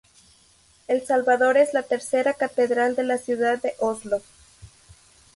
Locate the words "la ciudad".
3.03-3.61